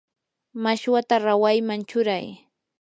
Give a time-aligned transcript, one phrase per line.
[0.63, 2.25] mashwata rawayman churay.